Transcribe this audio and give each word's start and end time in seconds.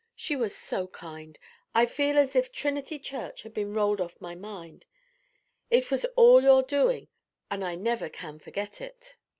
She 0.15 0.35
was 0.35 0.57
so 0.57 0.87
kind! 0.87 1.37
I 1.75 1.85
feel 1.85 2.17
as 2.17 2.35
if 2.35 2.51
Trinity 2.51 2.97
Church 2.97 3.43
had 3.43 3.53
been 3.53 3.71
rolled 3.75 4.01
off 4.01 4.19
my 4.19 4.33
mind. 4.33 4.85
It 5.69 5.91
was 5.91 6.05
all 6.15 6.41
your 6.41 6.63
doing, 6.63 7.07
and 7.51 7.63
I 7.63 7.75
never 7.75 8.09
can 8.09 8.39
forget 8.39 8.81
it." 8.81 9.15